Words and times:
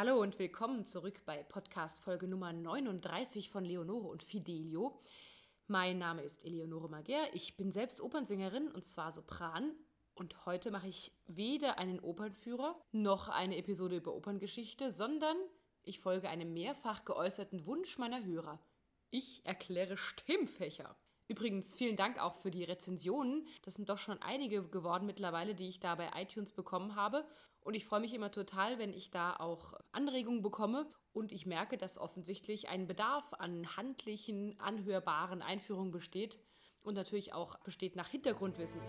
Hallo 0.00 0.22
und 0.22 0.38
willkommen 0.38 0.84
zurück 0.84 1.22
bei 1.26 1.42
Podcast 1.42 1.98
Folge 1.98 2.28
Nummer 2.28 2.52
39 2.52 3.50
von 3.50 3.64
Leonore 3.64 4.06
und 4.06 4.22
Fidelio. 4.22 5.02
Mein 5.66 5.98
Name 5.98 6.22
ist 6.22 6.44
Eleonore 6.44 6.88
Magier, 6.88 7.28
ich 7.32 7.56
bin 7.56 7.72
selbst 7.72 8.00
Opernsängerin 8.00 8.68
und 8.68 8.86
zwar 8.86 9.10
Sopran 9.10 9.72
und 10.14 10.46
heute 10.46 10.70
mache 10.70 10.86
ich 10.86 11.10
weder 11.26 11.78
einen 11.78 11.98
Opernführer 11.98 12.80
noch 12.92 13.28
eine 13.28 13.56
Episode 13.56 13.96
über 13.96 14.14
Operngeschichte, 14.14 14.92
sondern 14.92 15.36
ich 15.82 15.98
folge 15.98 16.28
einem 16.28 16.54
mehrfach 16.54 17.04
geäußerten 17.04 17.66
Wunsch 17.66 17.98
meiner 17.98 18.24
Hörer. 18.24 18.60
Ich 19.10 19.44
erkläre 19.44 19.96
Stimmfächer. 19.96 20.94
Übrigens, 21.28 21.74
vielen 21.74 21.96
Dank 21.96 22.18
auch 22.18 22.34
für 22.36 22.50
die 22.50 22.64
Rezensionen. 22.64 23.46
Das 23.62 23.74
sind 23.74 23.90
doch 23.90 23.98
schon 23.98 24.20
einige 24.22 24.66
geworden 24.66 25.04
mittlerweile, 25.04 25.54
die 25.54 25.68
ich 25.68 25.78
da 25.78 25.94
bei 25.94 26.10
iTunes 26.16 26.52
bekommen 26.52 26.96
habe. 26.96 27.26
Und 27.60 27.74
ich 27.74 27.84
freue 27.84 28.00
mich 28.00 28.14
immer 28.14 28.30
total, 28.30 28.78
wenn 28.78 28.94
ich 28.94 29.10
da 29.10 29.36
auch 29.36 29.74
Anregungen 29.92 30.40
bekomme. 30.40 30.90
Und 31.12 31.30
ich 31.30 31.44
merke, 31.44 31.76
dass 31.76 31.98
offensichtlich 31.98 32.70
ein 32.70 32.86
Bedarf 32.86 33.34
an 33.34 33.76
handlichen, 33.76 34.58
anhörbaren 34.58 35.42
Einführungen 35.42 35.92
besteht. 35.92 36.38
Und 36.82 36.94
natürlich 36.94 37.34
auch 37.34 37.58
besteht 37.58 37.94
nach 37.94 38.08
Hintergrundwissen. 38.08 38.80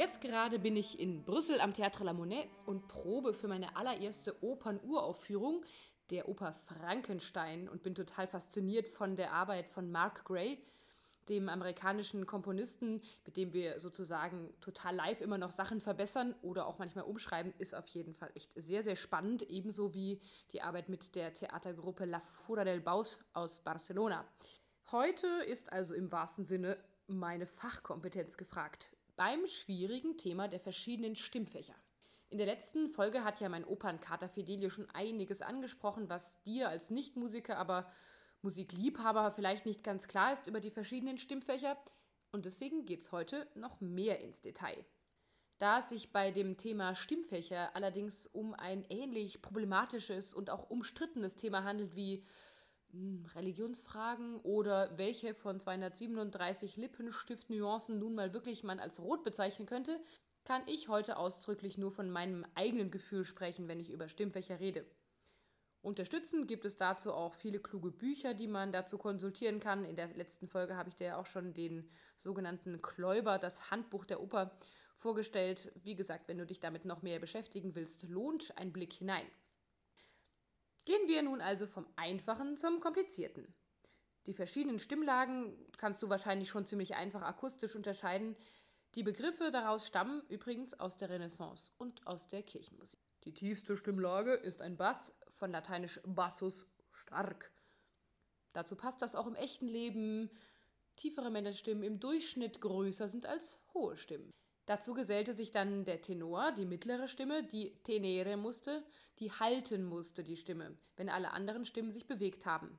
Jetzt 0.00 0.22
gerade 0.22 0.58
bin 0.58 0.76
ich 0.76 0.98
in 0.98 1.26
Brüssel 1.26 1.60
am 1.60 1.72
Théâtre 1.72 2.04
La 2.04 2.14
Monnaie 2.14 2.48
und 2.64 2.88
probe 2.88 3.34
für 3.34 3.48
meine 3.48 3.76
allererste 3.76 4.34
Opernuraufführung 4.42 5.62
der 6.08 6.26
Oper 6.26 6.54
Frankenstein 6.54 7.68
und 7.68 7.82
bin 7.82 7.94
total 7.94 8.26
fasziniert 8.26 8.88
von 8.88 9.14
der 9.14 9.34
Arbeit 9.34 9.68
von 9.68 9.92
Mark 9.92 10.24
Gray, 10.24 10.56
dem 11.28 11.50
amerikanischen 11.50 12.24
Komponisten, 12.24 13.02
mit 13.26 13.36
dem 13.36 13.52
wir 13.52 13.78
sozusagen 13.78 14.54
total 14.62 14.96
live 14.96 15.20
immer 15.20 15.36
noch 15.36 15.50
Sachen 15.50 15.82
verbessern 15.82 16.34
oder 16.40 16.66
auch 16.66 16.78
manchmal 16.78 17.04
umschreiben, 17.04 17.52
ist 17.58 17.74
auf 17.74 17.86
jeden 17.88 18.14
Fall 18.14 18.30
echt 18.34 18.50
sehr, 18.54 18.82
sehr 18.82 18.96
spannend, 18.96 19.42
ebenso 19.50 19.92
wie 19.92 20.18
die 20.54 20.62
Arbeit 20.62 20.88
mit 20.88 21.14
der 21.14 21.34
Theatergruppe 21.34 22.06
La 22.06 22.20
Fura 22.20 22.64
del 22.64 22.80
Baus 22.80 23.18
aus 23.34 23.60
Barcelona. 23.60 24.24
Heute 24.92 25.26
ist 25.46 25.70
also 25.70 25.92
im 25.92 26.10
wahrsten 26.10 26.46
Sinne 26.46 26.78
meine 27.06 27.46
Fachkompetenz 27.46 28.38
gefragt 28.38 28.94
beim 29.20 29.46
schwierigen 29.46 30.16
Thema 30.16 30.48
der 30.48 30.60
verschiedenen 30.60 31.14
Stimmfächer. 31.14 31.74
In 32.30 32.38
der 32.38 32.46
letzten 32.46 32.88
Folge 32.88 33.22
hat 33.22 33.38
ja 33.38 33.50
mein 33.50 33.66
Opernkater 33.66 34.30
Fidelio 34.30 34.70
schon 34.70 34.88
einiges 34.88 35.42
angesprochen, 35.42 36.08
was 36.08 36.42
dir 36.44 36.70
als 36.70 36.88
Nichtmusiker, 36.88 37.58
aber 37.58 37.92
Musikliebhaber 38.40 39.30
vielleicht 39.30 39.66
nicht 39.66 39.84
ganz 39.84 40.08
klar 40.08 40.32
ist 40.32 40.46
über 40.46 40.58
die 40.58 40.70
verschiedenen 40.70 41.18
Stimmfächer. 41.18 41.76
Und 42.32 42.46
deswegen 42.46 42.86
geht 42.86 43.02
es 43.02 43.12
heute 43.12 43.46
noch 43.54 43.82
mehr 43.82 44.20
ins 44.20 44.40
Detail. 44.40 44.86
Da 45.58 45.80
es 45.80 45.90
sich 45.90 46.12
bei 46.12 46.30
dem 46.30 46.56
Thema 46.56 46.94
Stimmfächer 46.94 47.76
allerdings 47.76 48.26
um 48.26 48.54
ein 48.54 48.86
ähnlich 48.88 49.42
problematisches 49.42 50.32
und 50.32 50.48
auch 50.48 50.70
umstrittenes 50.70 51.36
Thema 51.36 51.62
handelt 51.62 51.94
wie 51.94 52.24
Religionsfragen 53.34 54.36
oder 54.40 54.96
welche 54.98 55.34
von 55.34 55.60
237 55.60 56.76
Lippenstift-Nuancen 56.76 57.98
nun 57.98 58.14
mal 58.14 58.32
wirklich 58.32 58.64
man 58.64 58.80
als 58.80 59.00
rot 59.00 59.24
bezeichnen 59.24 59.66
könnte, 59.66 60.00
kann 60.44 60.62
ich 60.66 60.88
heute 60.88 61.16
ausdrücklich 61.16 61.78
nur 61.78 61.92
von 61.92 62.10
meinem 62.10 62.46
eigenen 62.54 62.90
Gefühl 62.90 63.24
sprechen, 63.24 63.68
wenn 63.68 63.80
ich 63.80 63.90
über 63.90 64.08
Stimmfächer 64.08 64.60
rede. 64.60 64.84
Unterstützend 65.82 66.46
gibt 66.46 66.66
es 66.66 66.76
dazu 66.76 67.12
auch 67.12 67.34
viele 67.34 67.58
kluge 67.58 67.90
Bücher, 67.90 68.34
die 68.34 68.48
man 68.48 68.70
dazu 68.70 68.98
konsultieren 68.98 69.60
kann. 69.60 69.84
In 69.84 69.96
der 69.96 70.08
letzten 70.08 70.46
Folge 70.46 70.76
habe 70.76 70.90
ich 70.90 70.96
dir 70.96 71.16
auch 71.18 71.26
schon 71.26 71.54
den 71.54 71.90
sogenannten 72.16 72.82
Kläuber, 72.82 73.38
das 73.38 73.70
Handbuch 73.70 74.04
der 74.04 74.20
Oper, 74.20 74.58
vorgestellt. 74.96 75.72
Wie 75.82 75.96
gesagt, 75.96 76.28
wenn 76.28 76.36
du 76.36 76.44
dich 76.44 76.60
damit 76.60 76.84
noch 76.84 77.00
mehr 77.00 77.18
beschäftigen 77.18 77.74
willst, 77.74 78.02
lohnt 78.02 78.56
ein 78.58 78.72
Blick 78.72 78.92
hinein. 78.92 79.24
Gehen 80.84 81.08
wir 81.08 81.22
nun 81.22 81.40
also 81.40 81.66
vom 81.66 81.86
Einfachen 81.96 82.56
zum 82.56 82.80
Komplizierten. 82.80 83.54
Die 84.26 84.34
verschiedenen 84.34 84.78
Stimmlagen 84.78 85.56
kannst 85.76 86.02
du 86.02 86.08
wahrscheinlich 86.08 86.48
schon 86.48 86.66
ziemlich 86.66 86.94
einfach 86.94 87.22
akustisch 87.22 87.74
unterscheiden. 87.74 88.36
Die 88.94 89.02
Begriffe 89.02 89.50
daraus 89.50 89.86
stammen 89.86 90.22
übrigens 90.28 90.78
aus 90.78 90.96
der 90.96 91.10
Renaissance 91.10 91.72
und 91.78 92.06
aus 92.06 92.28
der 92.28 92.42
Kirchenmusik. 92.42 93.00
Die 93.24 93.34
tiefste 93.34 93.76
Stimmlage 93.76 94.34
ist 94.34 94.62
ein 94.62 94.76
Bass, 94.76 95.16
von 95.30 95.52
lateinisch 95.52 96.00
bassus 96.04 96.66
stark. 96.90 97.52
Dazu 98.52 98.76
passt, 98.76 99.00
dass 99.00 99.14
auch 99.14 99.26
im 99.26 99.36
echten 99.36 99.68
Leben 99.68 100.30
tiefere 100.96 101.30
Männerstimmen 101.30 101.84
im 101.84 102.00
Durchschnitt 102.00 102.60
größer 102.60 103.08
sind 103.08 103.26
als 103.26 103.58
hohe 103.72 103.96
Stimmen. 103.96 104.30
Dazu 104.70 104.94
gesellte 104.94 105.32
sich 105.32 105.50
dann 105.50 105.84
der 105.84 106.00
Tenor, 106.00 106.52
die 106.52 106.64
mittlere 106.64 107.08
Stimme, 107.08 107.42
die 107.42 107.74
tenere 107.82 108.36
musste, 108.36 108.84
die 109.18 109.32
halten 109.32 109.84
musste 109.84 110.22
die 110.22 110.36
Stimme, 110.36 110.78
wenn 110.94 111.08
alle 111.08 111.32
anderen 111.32 111.64
Stimmen 111.64 111.90
sich 111.90 112.06
bewegt 112.06 112.46
haben. 112.46 112.78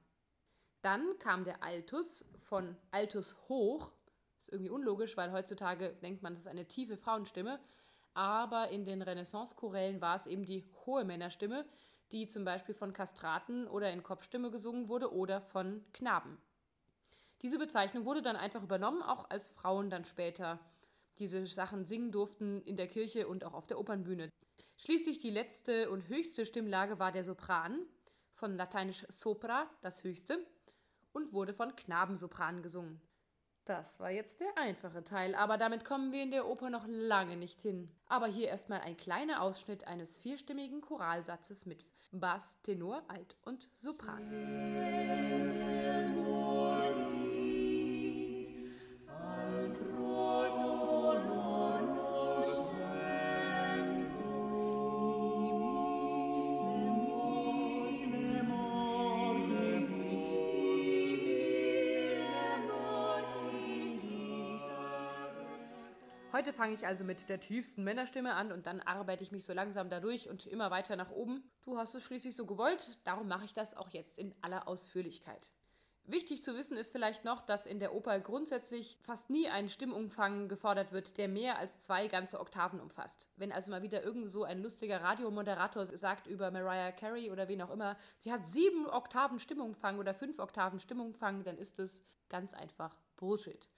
Dann 0.81 1.19
kam 1.19 1.43
der 1.43 1.63
Altus 1.63 2.23
von 2.39 2.77
Altus 2.91 3.35
hoch, 3.49 3.91
ist 4.37 4.53
irgendwie 4.53 4.69
unlogisch, 4.69 5.17
weil 5.17 5.33
heutzutage 5.33 5.89
denkt 6.01 6.23
man, 6.23 6.31
das 6.31 6.43
ist 6.43 6.47
eine 6.47 6.65
tiefe 6.65 6.95
Frauenstimme, 6.95 7.59
aber 8.13 8.69
in 8.69 8.85
den 8.85 9.01
Renaissance-Chorellen 9.01 9.99
war 9.99 10.15
es 10.15 10.27
eben 10.27 10.45
die 10.45 10.63
hohe 10.85 11.03
Männerstimme, 11.03 11.65
die 12.13 12.25
zum 12.25 12.45
Beispiel 12.45 12.73
von 12.73 12.93
Kastraten 12.93 13.67
oder 13.67 13.91
in 13.91 14.01
Kopfstimme 14.01 14.49
gesungen 14.49 14.87
wurde 14.87 15.13
oder 15.13 15.41
von 15.41 15.83
Knaben. 15.91 16.37
Diese 17.41 17.59
Bezeichnung 17.59 18.05
wurde 18.05 18.21
dann 18.21 18.37
einfach 18.37 18.63
übernommen, 18.63 19.01
auch 19.01 19.29
als 19.29 19.49
Frauen 19.49 19.89
dann 19.89 20.05
später 20.05 20.57
diese 21.19 21.45
Sachen 21.47 21.85
singen 21.85 22.11
durften 22.11 22.61
in 22.63 22.77
der 22.77 22.87
Kirche 22.87 23.27
und 23.27 23.43
auch 23.43 23.53
auf 23.53 23.67
der 23.67 23.79
Opernbühne. 23.79 24.29
Schließlich 24.77 25.19
die 25.19 25.29
letzte 25.29 25.89
und 25.89 26.07
höchste 26.07 26.45
Stimmlage 26.45 26.97
war 26.99 27.11
der 27.11 27.23
Sopran, 27.23 27.85
von 28.33 28.55
lateinisch 28.55 29.05
sopra, 29.09 29.69
das 29.81 30.03
höchste, 30.03 30.45
und 31.13 31.33
wurde 31.33 31.53
von 31.53 31.75
Knabensopran 31.75 32.63
gesungen. 32.63 32.99
Das 33.65 33.99
war 33.99 34.09
jetzt 34.09 34.39
der 34.39 34.57
einfache 34.57 35.03
Teil, 35.03 35.35
aber 35.35 35.57
damit 35.57 35.85
kommen 35.85 36.11
wir 36.11 36.23
in 36.23 36.31
der 36.31 36.47
Oper 36.47 36.71
noch 36.71 36.85
lange 36.87 37.37
nicht 37.37 37.61
hin. 37.61 37.91
Aber 38.07 38.25
hier 38.25 38.47
erstmal 38.47 38.81
ein 38.81 38.97
kleiner 38.97 39.41
Ausschnitt 39.43 39.85
eines 39.85 40.17
vierstimmigen 40.17 40.81
Choralsatzes 40.81 41.67
mit 41.67 41.85
Bass, 42.11 42.59
Tenor, 42.63 43.03
Alt 43.07 43.37
und 43.43 43.69
Sopran. 43.73 44.27
Heute 66.41 66.53
fange 66.53 66.73
ich 66.73 66.87
also 66.87 67.03
mit 67.03 67.29
der 67.29 67.39
tiefsten 67.39 67.83
Männerstimme 67.83 68.33
an 68.33 68.51
und 68.51 68.65
dann 68.65 68.79
arbeite 68.79 69.21
ich 69.21 69.31
mich 69.31 69.45
so 69.45 69.53
langsam 69.53 69.91
dadurch 69.91 70.27
und 70.27 70.47
immer 70.47 70.71
weiter 70.71 70.95
nach 70.95 71.11
oben. 71.11 71.43
Du 71.61 71.77
hast 71.77 71.93
es 71.93 72.03
schließlich 72.03 72.35
so 72.35 72.47
gewollt, 72.47 72.97
darum 73.03 73.27
mache 73.27 73.45
ich 73.45 73.53
das 73.53 73.77
auch 73.77 73.89
jetzt 73.89 74.17
in 74.17 74.33
aller 74.41 74.67
Ausführlichkeit. 74.67 75.51
Wichtig 76.05 76.41
zu 76.41 76.55
wissen 76.55 76.77
ist 76.77 76.91
vielleicht 76.91 77.25
noch, 77.25 77.43
dass 77.43 77.67
in 77.67 77.77
der 77.77 77.93
Oper 77.93 78.19
grundsätzlich 78.19 78.97
fast 79.01 79.29
nie 79.29 79.49
ein 79.49 79.69
Stimmumfang 79.69 80.49
gefordert 80.49 80.91
wird, 80.91 81.19
der 81.19 81.27
mehr 81.27 81.59
als 81.59 81.79
zwei 81.79 82.07
ganze 82.07 82.39
Oktaven 82.39 82.79
umfasst. 82.79 83.29
Wenn 83.35 83.51
also 83.51 83.69
mal 83.69 83.83
wieder 83.83 84.01
irgend 84.01 84.27
so 84.27 84.43
ein 84.43 84.63
lustiger 84.63 84.99
Radiomoderator 84.99 85.85
sagt 85.85 86.25
über 86.25 86.49
Mariah 86.49 86.91
Carey 86.91 87.29
oder 87.29 87.49
wen 87.49 87.61
auch 87.61 87.69
immer, 87.69 87.99
sie 88.17 88.33
hat 88.33 88.47
sieben 88.47 88.89
Oktaven 88.89 89.39
Stimmumfang 89.39 89.99
oder 89.99 90.15
fünf 90.15 90.39
Oktaven 90.39 90.79
Stimmumfang, 90.79 91.43
dann 91.43 91.59
ist 91.59 91.77
es 91.77 92.03
ganz 92.29 92.55
einfach 92.55 92.97
Bullshit. 93.15 93.69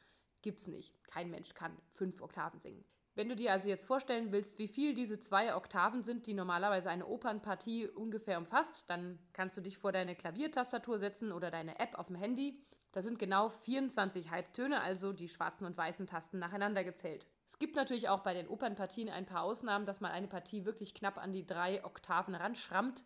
Gibt's 0.44 0.68
nicht. 0.68 0.94
Kein 1.06 1.32
Mensch 1.32 1.56
kann 1.56 1.76
fünf 1.94 2.22
Oktaven 2.22 2.60
singen. 2.60 2.86
Wenn 3.16 3.30
du 3.30 3.36
dir 3.36 3.52
also 3.52 3.70
jetzt 3.70 3.86
vorstellen 3.86 4.32
willst, 4.32 4.60
wie 4.60 4.68
viel 4.68 4.94
diese 4.94 5.20
zwei 5.20 5.56
Oktaven 5.56 6.04
sind, 6.04 6.28
die 6.28 6.34
normalerweise 6.34 6.90
eine 6.90 7.08
Opernpartie 7.08 7.88
ungefähr 7.88 8.38
umfasst, 8.38 8.90
dann 8.90 9.20
kannst 9.34 9.56
du 9.56 9.62
dich 9.62 9.78
vor 9.78 9.92
deine 9.92 10.16
Klaviertastatur 10.16 10.98
setzen 10.98 11.32
oder 11.32 11.50
deine 11.50 11.80
App 11.80 11.98
auf 11.98 12.08
dem 12.08 12.16
Handy. 12.16 12.62
Da 12.92 13.02
sind 13.02 13.20
genau 13.20 13.50
24 13.50 14.32
Halbtöne, 14.32 14.82
also 14.82 15.14
die 15.14 15.30
schwarzen 15.30 15.66
und 15.66 15.78
weißen 15.78 16.08
Tasten 16.08 16.40
nacheinander 16.40 16.84
gezählt. 16.84 17.28
Es 17.48 17.58
gibt 17.58 17.76
natürlich 17.76 18.10
auch 18.10 18.22
bei 18.22 18.34
den 18.34 18.48
Opernpartien 18.48 19.10
ein 19.10 19.26
paar 19.26 19.44
Ausnahmen, 19.44 19.86
dass 19.86 20.02
mal 20.02 20.12
eine 20.12 20.28
Partie 20.28 20.66
wirklich 20.66 20.94
knapp 20.94 21.18
an 21.18 21.32
die 21.32 21.46
drei 21.46 21.84
Oktaven 21.86 22.36
ranschrammt, 22.36 23.06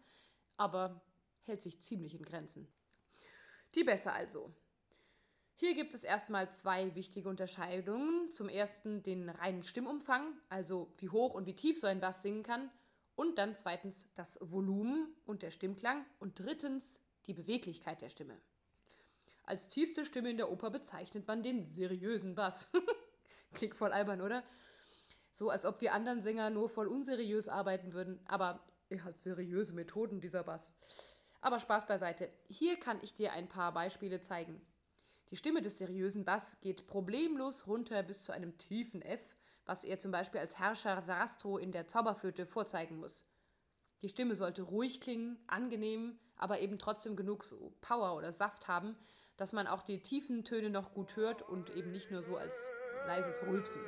aber 0.55 1.01
hält 1.43 1.61
sich 1.61 1.81
ziemlich 1.81 2.15
in 2.15 2.23
Grenzen. 2.23 2.67
Die 3.75 3.83
Bässe 3.83 4.11
also. 4.11 4.53
Hier 5.59 5.74
gibt 5.74 5.95
es 5.95 6.04
erstmal 6.04 6.51
zwei 6.51 6.94
wichtige 6.94 7.27
Unterscheidungen. 7.27 8.30
Zum 8.30 8.48
ersten 8.48 9.01
den 9.01 9.27
reinen 9.27 9.63
Stimmumfang, 9.63 10.38
also 10.50 10.94
wie 11.00 11.09
hoch 11.09 11.33
und 11.33 11.48
wie 11.48 11.56
tief 11.56 11.80
so 11.80 11.88
ein 11.88 12.00
Bass 12.00 12.21
singen 12.21 12.44
kann. 12.44 12.69
Und 13.15 13.39
dann 13.39 13.56
zweitens 13.56 14.07
das 14.13 14.38
Volumen 14.39 15.07
und 15.25 15.42
der 15.42 15.50
Stimmklang. 15.50 16.06
Und 16.19 16.38
drittens 16.38 17.01
die 17.25 17.33
Beweglichkeit 17.33 18.04
der 18.04 18.09
Stimme. 18.09 18.38
Als 19.45 19.68
tiefste 19.68 20.06
Stimme 20.06 20.30
in 20.30 20.38
der 20.38 20.51
Oper 20.51 20.69
bezeichnet 20.69 21.25
man 21.25 21.42
den 21.42 21.63
seriösen 21.63 22.36
Bass. 22.36 22.69
Klingt 23.56 23.75
voll 23.75 23.94
albern, 23.94 24.21
oder? 24.21 24.44
So 25.33 25.50
als 25.50 25.65
ob 25.65 25.81
wir 25.81 25.92
anderen 25.92 26.21
Sänger 26.21 26.51
nur 26.51 26.69
voll 26.69 26.88
unseriös 26.88 27.50
arbeiten 27.50 27.94
würden, 27.94 28.19
aber 28.25 28.63
er 28.89 29.04
hat 29.04 29.19
seriöse 29.19 29.74
Methoden, 29.74 30.21
dieser 30.21 30.44
Bass. 30.44 30.75
Aber 31.42 31.59
Spaß 31.59 31.88
beiseite. 31.88 32.30
Hier 32.48 32.80
kann 32.80 33.00
ich 33.01 33.15
dir 33.15 33.33
ein 33.33 33.50
paar 33.50 33.74
Beispiele 33.74 34.21
zeigen. 34.21 34.62
Die 35.29 35.35
Stimme 35.35 35.62
des 35.62 35.77
seriösen 35.77 36.24
Bass 36.24 36.59
geht 36.62 36.88
problemlos 36.88 37.68
runter 37.68 38.01
bis 38.01 38.24
zu 38.24 38.31
einem 38.31 38.57
tiefen 38.57 39.01
F, 39.01 39.35
was 39.65 39.83
er 39.83 39.97
zum 39.97 40.12
Beispiel 40.12 40.39
als 40.39 40.57
Herrscher 40.57 41.01
Sarastro 41.01 41.57
in 41.57 41.74
der 41.74 41.88
Zauberflöte 41.88 42.45
vorzeigen 42.45 42.97
muss. 42.97 43.25
Die 44.01 44.09
Stimme 44.09 44.35
sollte 44.35 44.62
ruhig 44.62 45.01
klingen, 45.01 45.38
angenehm, 45.47 46.18
aber 46.38 46.62
eben 46.62 46.79
trotzdem 46.79 47.18
genug 47.18 47.44
so 47.44 47.74
Power 47.81 48.15
oder 48.15 48.31
Saft 48.31 48.69
haben, 48.69 48.95
dass 49.35 49.51
man 49.51 49.68
auch 49.68 49.83
die 49.83 50.01
tiefen 50.01 50.45
Töne 50.45 50.69
noch 50.69 50.94
gut 50.94 51.15
hört 51.18 51.41
und 51.41 51.69
eben 51.71 51.91
nicht 51.91 52.09
nur 52.09 52.21
so 52.21 52.38
als 52.38 52.56
leises 53.06 53.41
Rülpsen. 53.44 53.81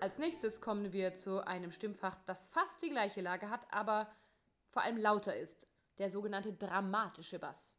Als 0.00 0.16
nächstes 0.16 0.62
kommen 0.62 0.94
wir 0.94 1.12
zu 1.12 1.46
einem 1.46 1.72
Stimmfach, 1.72 2.16
das 2.24 2.46
fast 2.46 2.80
die 2.80 2.88
gleiche 2.88 3.20
Lage 3.20 3.50
hat, 3.50 3.66
aber 3.70 4.10
vor 4.70 4.82
allem 4.82 4.96
lauter 4.96 5.36
ist, 5.36 5.66
der 5.98 6.08
sogenannte 6.08 6.54
dramatische 6.54 7.38
Bass. 7.38 7.76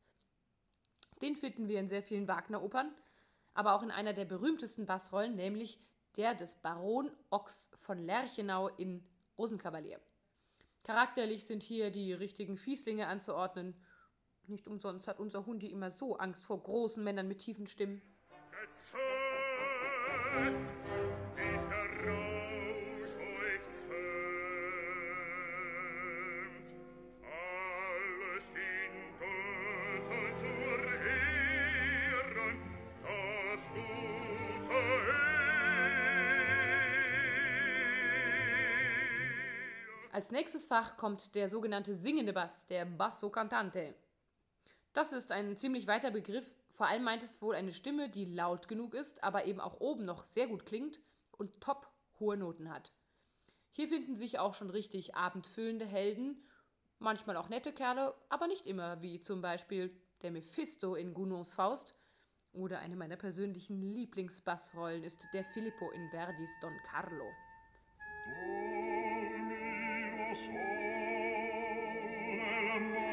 Den 1.24 1.36
finden 1.36 1.68
wir 1.68 1.80
in 1.80 1.88
sehr 1.88 2.04
vielen 2.04 2.28
Wagner-Opern, 2.28 2.94
aber 3.56 3.74
auch 3.74 3.82
in 3.82 3.90
einer 3.90 4.14
der 4.14 4.26
berühmtesten 4.26 4.86
Bassrollen, 4.86 5.36
nämlich 5.36 5.80
der 6.16 6.36
des 6.36 6.54
Baron 6.54 7.10
Ochs 7.32 7.72
von 7.76 7.98
Lerchenau 8.06 8.68
in 8.68 9.04
Rosenkavalier. 9.40 10.00
Charakterlich 10.84 11.46
sind 11.46 11.64
hier 11.64 11.90
die 11.90 12.14
richtigen 12.14 12.56
Fieslinge 12.56 13.08
anzuordnen. 13.08 13.74
Nicht 14.46 14.68
umsonst 14.68 15.08
hat 15.08 15.20
unser 15.20 15.48
Hundi 15.48 15.72
immer 15.72 15.90
so 15.90 16.18
Angst 16.18 16.46
vor 16.46 16.62
großen 16.62 17.04
Männern 17.04 17.28
mit 17.28 17.40
tiefen 17.40 17.66
Stimmen. 17.66 18.04
Gezeugt. 18.52 19.02
Als 40.14 40.30
nächstes 40.30 40.66
Fach 40.66 40.98
kommt 40.98 41.36
der 41.36 41.48
sogenannte 41.48 41.94
singende 41.94 42.34
Bass, 42.34 42.68
der 42.68 42.84
Basso 42.84 43.30
Cantante. 43.30 43.96
Das 44.92 45.14
ist 45.14 45.32
ein 45.32 45.56
ziemlich 45.56 45.88
weiter 45.88 46.12
Begriff, 46.12 46.58
vor 46.72 46.88
allem 46.88 47.04
meint 47.04 47.24
es 47.24 47.42
wohl 47.42 47.56
eine 47.56 47.72
Stimme, 47.72 48.10
die 48.10 48.26
laut 48.26 48.68
genug 48.68 48.94
ist, 48.94 49.24
aber 49.24 49.46
eben 49.46 49.62
auch 49.62 49.80
oben 49.80 50.04
noch 50.04 50.26
sehr 50.26 50.48
gut 50.48 50.66
klingt 50.66 51.00
und 51.32 51.62
top 51.62 51.90
hohe 52.20 52.36
Noten 52.36 52.70
hat. 52.70 52.92
Hier 53.70 53.88
finden 53.88 54.18
sich 54.18 54.38
auch 54.38 54.54
schon 54.54 54.70
richtig 54.70 55.16
abendfüllende 55.16 55.86
Helden, 55.86 56.44
manchmal 57.00 57.38
auch 57.38 57.48
nette 57.48 57.72
Kerle, 57.72 58.14
aber 58.28 58.48
nicht 58.48 58.68
immer, 58.68 59.02
wie 59.02 59.22
zum 59.22 59.42
Beispiel 59.42 59.96
der 60.24 60.32
Mephisto 60.32 60.96
in 60.96 61.14
Gounons 61.14 61.54
Faust 61.54 61.96
oder 62.52 62.80
eine 62.80 62.98
meiner 62.98 63.16
persönlichen 63.16 63.82
Lieblingsbassrollen 63.82 65.06
ist 65.06 65.26
der 65.34 65.46
Filippo 65.46 65.90
in 65.92 66.10
Verdis 66.10 66.52
Don 66.62 66.78
Carlo. 66.90 67.32
sol 70.36 70.56
e 72.30 72.64
l'amore. 72.66 73.11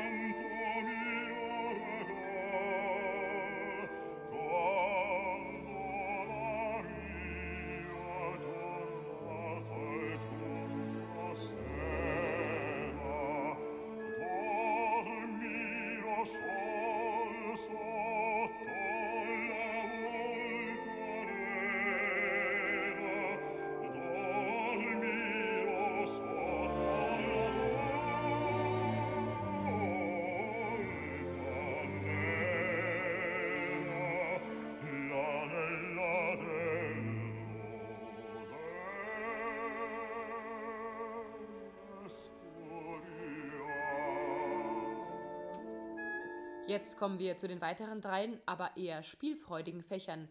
Jetzt 46.68 46.98
kommen 46.98 47.18
wir 47.18 47.38
zu 47.38 47.48
den 47.48 47.62
weiteren 47.62 48.02
dreien, 48.02 48.38
aber 48.44 48.76
eher 48.76 49.02
spielfreudigen 49.02 49.82
Fächern. 49.82 50.28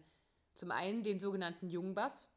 Zum 0.54 0.70
einen 0.70 1.02
den 1.02 1.18
sogenannten 1.18 1.68
Jungbass, 1.68 2.32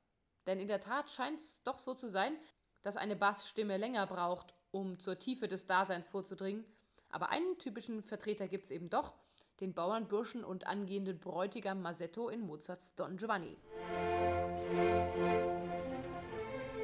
denn 0.48 0.60
in 0.60 0.68
der 0.68 0.82
Tat 0.82 1.12
scheint 1.12 1.38
es 1.38 1.62
doch 1.62 1.78
so 1.78 1.94
zu 1.94 2.08
sein, 2.08 2.36
dass 2.82 2.98
eine 2.98 3.16
Bassstimme 3.16 3.78
länger 3.78 4.08
braucht, 4.08 4.56
um 4.72 4.98
zur 4.98 5.20
Tiefe 5.20 5.48
des 5.48 5.68
Daseins 5.68 6.10
vorzudringen. 6.10 6.66
Aber 7.10 7.30
einen 7.30 7.60
typischen 7.60 8.02
Vertreter 8.02 8.48
gibt 8.48 8.66
es 8.66 8.72
eben 8.72 8.90
doch, 8.90 9.14
den 9.60 9.76
Bauernburschen 9.76 10.44
und 10.44 10.66
angehenden 10.66 11.20
Bräutigam 11.20 11.84
Masetto 11.84 12.30
in 12.30 12.42
Mozarts 12.42 12.96
Don 12.96 13.18
Giovanni. 13.18 13.56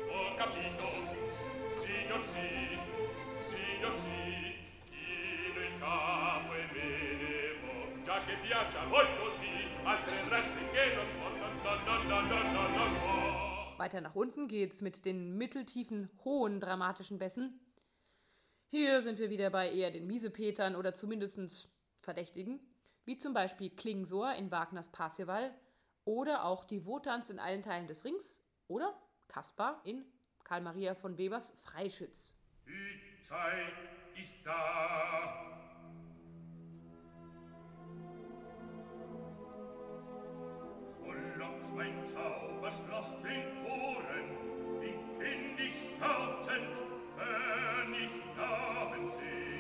Oh, 0.07 0.37
capito. 0.37 0.87
Signor, 1.71 2.21
sì. 2.21 2.77
Signor, 3.37 3.95
sì. 3.95 4.27
Chino 5.87 6.16
weiter 13.87 14.01
nach 14.01 14.15
unten 14.15 14.47
geht's 14.47 14.81
mit 14.81 15.05
den 15.05 15.37
mitteltiefen, 15.37 16.09
hohen 16.25 16.59
dramatischen 16.59 17.19
Bässen. 17.19 17.59
Hier 18.65 18.99
sind 19.01 19.17
wir 19.17 19.29
wieder 19.29 19.49
bei 19.49 19.71
eher 19.71 19.91
den 19.91 20.07
Miesepetern 20.07 20.75
oder 20.75 20.93
zumindest 20.93 21.69
Verdächtigen, 22.01 22.59
wie 23.05 23.17
zum 23.17 23.33
Beispiel 23.33 23.69
Klingsor 23.69 24.33
in 24.33 24.51
Wagners 24.51 24.91
Parsival 24.91 25.53
oder 26.03 26.43
auch 26.43 26.65
die 26.65 26.85
Wotans 26.85 27.29
in 27.29 27.39
allen 27.39 27.63
Teilen 27.63 27.87
des 27.87 28.03
Rings 28.03 28.43
oder 28.67 28.93
Kaspar 29.29 29.81
in 29.85 30.03
Karl 30.43 30.61
Maria 30.61 30.95
von 30.95 31.17
Webers 31.17 31.51
Freischütz. 31.63 32.35
Die 32.65 33.21
Zeit 33.23 33.73
ist 34.15 34.45
da. 34.45 35.56
mein 41.75 41.93
Zauber 42.07 42.69
schloss 42.69 43.09
den 43.23 43.43
Toren, 43.63 44.27
den 44.81 44.99
kind 45.19 45.59
ich 45.59 45.75
lautens, 45.99 46.83
wenn 47.15 47.93
ich 47.93 48.37
nahen 48.37 49.09
seh. 49.09 49.56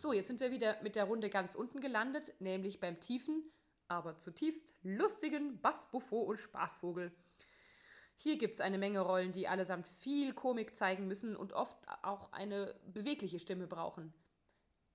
So, 0.00 0.14
jetzt 0.14 0.28
sind 0.28 0.40
wir 0.40 0.50
wieder 0.50 0.78
mit 0.82 0.96
der 0.96 1.04
Runde 1.04 1.28
ganz 1.28 1.54
unten 1.54 1.82
gelandet, 1.82 2.32
nämlich 2.38 2.80
beim 2.80 3.00
tiefen, 3.00 3.44
aber 3.86 4.16
zutiefst 4.16 4.72
lustigen 4.82 5.60
Bassbuffo 5.60 6.22
und 6.22 6.38
Spaßvogel. 6.38 7.12
Hier 8.16 8.38
gibt 8.38 8.54
es 8.54 8.62
eine 8.62 8.78
Menge 8.78 9.00
Rollen, 9.00 9.32
die 9.32 9.46
allesamt 9.46 9.86
viel 9.86 10.32
Komik 10.32 10.74
zeigen 10.74 11.06
müssen 11.06 11.36
und 11.36 11.52
oft 11.52 11.76
auch 12.00 12.32
eine 12.32 12.74
bewegliche 12.86 13.38
Stimme 13.38 13.66
brauchen. 13.66 14.14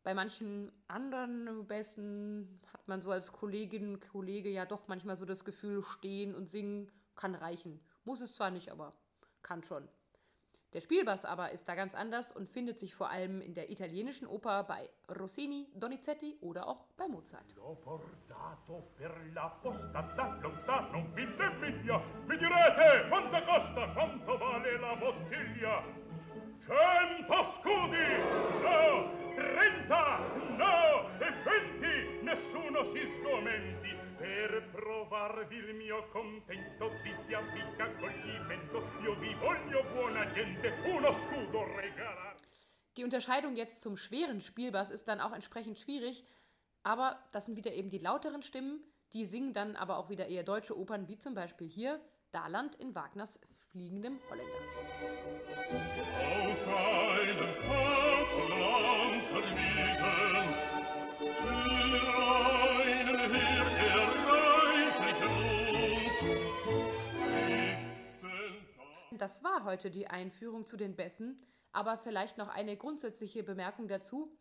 Bei 0.01 0.15
manchen 0.15 0.71
anderen 0.87 1.67
Bässen 1.67 2.59
hat 2.73 2.87
man 2.87 3.03
so 3.03 3.11
als 3.11 3.31
Kollegin, 3.31 3.99
Kollege 3.99 4.49
ja 4.49 4.65
doch 4.65 4.87
manchmal 4.87 5.17
so 5.17 5.25
das 5.25 5.45
Gefühl, 5.45 5.83
stehen 5.83 6.33
und 6.33 6.49
singen 6.49 6.91
kann 7.13 7.35
reichen. 7.35 7.79
Muss 8.05 8.21
es 8.21 8.33
zwar 8.33 8.49
nicht, 8.49 8.71
aber 8.71 8.95
kann 9.43 9.63
schon. 9.63 9.87
Der 10.75 10.81
Spielbass 10.81 11.23
aber 11.23 11.51
ist 11.51 11.69
da 11.69 11.75
ganz 11.75 11.95
anders 11.95 12.33
und 12.33 12.49
findet 12.49 12.79
sich 12.79 12.95
vor 12.95 13.09
allem 13.09 13.39
in 13.39 13.53
der 13.53 13.71
italienischen 13.71 14.27
Oper 14.27 14.65
bei 14.65 14.89
Rossini, 15.17 15.69
Donizetti 15.73 16.35
oder 16.41 16.67
auch 16.67 16.83
bei 16.97 17.07
Mozart. 17.07 17.55
Cento 26.65 27.43
scudi! 27.61 28.09
No! 28.61 29.11
Trenta! 29.33 30.19
No! 30.57 31.09
E 31.21 31.31
venti! 31.45 32.25
Nessuno 32.25 32.91
si 32.91 33.07
sgomenti! 33.21 34.04
Per 34.17 34.69
provarvi 34.71 35.55
il 35.55 35.75
mio 35.75 36.07
contento 36.09 36.89
Ti 37.03 37.15
sia 37.27 37.41
mica 37.41 37.83
accoglimento 37.83 38.83
Io 39.03 39.15
vi 39.19 39.33
voglio 39.35 39.83
buona 39.93 40.25
gente 40.31 40.69
Uno 40.85 41.13
scudo 41.13 41.63
regalar 41.75 42.35
Die 42.95 43.03
Unterscheidung 43.03 43.55
jetzt 43.55 43.81
zum 43.81 43.97
schweren 43.97 44.39
Spielbass 44.39 44.89
ist 44.89 45.07
dann 45.07 45.19
auch 45.19 45.33
entsprechend 45.33 45.77
schwierig, 45.79 46.23
aber 46.83 47.19
das 47.33 47.45
sind 47.45 47.57
wieder 47.57 47.73
eben 47.73 47.89
die 47.89 47.97
lauteren 47.97 48.41
Stimmen, 48.41 48.79
die 49.11 49.25
singen 49.25 49.51
dann 49.51 49.75
aber 49.75 49.97
auch 49.97 50.09
wieder 50.09 50.27
eher 50.27 50.43
deutsche 50.43 50.77
Opern, 50.77 51.09
wie 51.09 51.17
zum 51.17 51.33
Beispiel 51.33 51.67
hier 51.67 51.99
Daland 52.31 52.75
in 52.75 52.95
Wagners 52.95 53.39
Fliegendem 53.71 54.19
Holländer. 54.29 54.51
Aus 56.51 56.67
einem 56.67 57.37
Vaterland 57.37 58.04
Das 69.17 69.43
war 69.43 69.63
heute 69.63 69.91
die 69.91 70.07
Einführung 70.07 70.65
zu 70.65 70.75
den 70.75 70.95
Bässen, 70.95 71.39
aber 71.71 71.97
vielleicht 71.97 72.37
noch 72.37 72.49
eine 72.49 72.75
grundsätzliche 72.75 73.43
Bemerkung 73.43 73.87
dazu. 73.87 74.37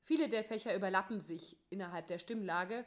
Viele 0.00 0.28
der 0.28 0.42
Fächer 0.42 0.74
überlappen 0.74 1.20
sich 1.20 1.56
innerhalb 1.70 2.08
der 2.08 2.18
Stimmlage 2.18 2.84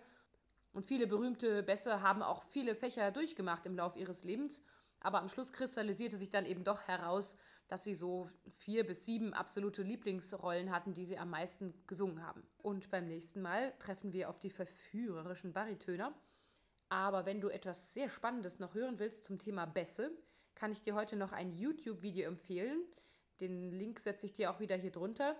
und 0.74 0.86
viele 0.86 1.08
berühmte 1.08 1.64
Bässe 1.64 2.02
haben 2.02 2.22
auch 2.22 2.44
viele 2.44 2.76
Fächer 2.76 3.12
durchgemacht 3.12 3.66
im 3.66 3.78
Lauf 3.78 3.96
ihres 3.96 4.26
Lebens, 4.26 4.62
aber 5.00 5.20
am 5.20 5.30
Schluss 5.30 5.54
kristallisierte 5.54 6.18
sich 6.18 6.32
dann 6.32 6.46
eben 6.46 6.66
doch 6.66 6.82
heraus, 6.82 7.38
dass 7.70 7.84
sie 7.84 7.96
so 7.96 8.30
vier 8.58 8.86
bis 8.86 9.06
sieben 9.06 9.34
absolute 9.34 9.84
Lieblingsrollen 9.84 10.72
hatten, 10.72 10.94
die 10.94 11.06
sie 11.06 11.18
am 11.18 11.30
meisten 11.30 11.74
gesungen 11.88 12.22
haben. 12.22 12.44
Und 12.58 12.92
beim 12.92 13.08
nächsten 13.08 13.42
Mal 13.42 13.74
treffen 13.80 14.12
wir 14.12 14.30
auf 14.30 14.40
die 14.40 14.50
verführerischen 14.50 15.54
Baritöner. 15.54 16.14
Aber 16.90 17.26
wenn 17.26 17.42
du 17.42 17.48
etwas 17.48 17.94
sehr 17.94 18.10
Spannendes 18.10 18.60
noch 18.60 18.74
hören 18.74 19.00
willst 19.00 19.24
zum 19.24 19.40
Thema 19.40 19.66
Bässe, 19.66 20.12
kann 20.56 20.72
ich 20.72 20.82
dir 20.82 20.96
heute 20.96 21.16
noch 21.16 21.32
ein 21.32 21.54
YouTube-Video 21.54 22.28
empfehlen. 22.28 22.84
Den 23.40 23.72
Link 23.72 24.00
setze 24.00 24.26
ich 24.26 24.34
dir 24.34 24.52
auch 24.52 24.60
wieder 24.60 24.76
hier 24.76 24.92
drunter. 24.92 25.36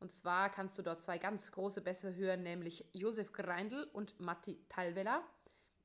Und 0.00 0.12
zwar 0.12 0.50
kannst 0.50 0.78
du 0.78 0.82
dort 0.82 1.02
zwei 1.02 1.18
ganz 1.18 1.50
große 1.50 1.80
Bässe 1.80 2.14
hören, 2.14 2.42
nämlich 2.42 2.84
Josef 2.92 3.32
Greindl 3.32 3.88
und 3.92 4.18
Matti 4.20 4.58
Talvela, 4.68 5.22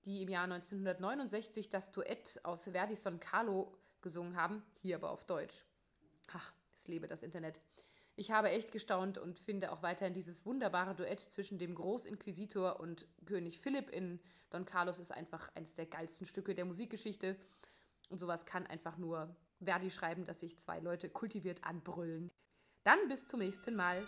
die 0.05 0.21
im 0.21 0.29
Jahr 0.29 0.43
1969 0.43 1.69
das 1.69 1.91
Duett 1.91 2.39
aus 2.43 2.65
Verdis 2.65 3.01
Don 3.01 3.19
Carlo 3.19 3.75
gesungen 4.01 4.35
haben, 4.35 4.63
hier 4.81 4.97
aber 4.97 5.11
auf 5.11 5.25
Deutsch. 5.25 5.65
Ach, 6.31 6.53
es 6.75 6.87
lebe 6.87 7.07
das 7.07 7.23
Internet. 7.23 7.59
Ich 8.15 8.31
habe 8.31 8.49
echt 8.49 8.71
gestaunt 8.71 9.17
und 9.17 9.39
finde 9.39 9.71
auch 9.71 9.81
weiterhin 9.81 10.13
dieses 10.13 10.45
wunderbare 10.45 10.93
Duett 10.93 11.19
zwischen 11.19 11.57
dem 11.57 11.73
Großinquisitor 11.73 12.79
und 12.79 13.07
König 13.25 13.59
Philipp 13.59 13.89
in 13.89 14.19
Don 14.51 14.65
Carlos 14.65 14.99
ist 14.99 15.11
einfach 15.11 15.49
eines 15.55 15.73
der 15.73 15.87
geilsten 15.87 16.27
Stücke 16.27 16.53
der 16.53 16.65
Musikgeschichte. 16.65 17.35
Und 18.13 18.19
sowas 18.19 18.45
kann 18.45 18.67
einfach 18.67 18.99
nur 18.99 19.35
Verdi 19.59 19.89
schreiben, 19.89 20.23
dass 20.23 20.41
sich 20.41 20.59
zwei 20.59 20.79
Leute 20.79 21.09
kultiviert 21.09 21.63
anbrüllen. 21.63 22.29
Dann 22.83 23.07
bis 23.07 23.25
zum 23.25 23.39
nächsten 23.39 23.75
Mal. 23.75 24.05